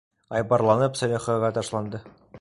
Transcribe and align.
Айбарланып 0.37 0.97
Сәлихәгә 1.03 1.55
ташланды. 1.59 2.05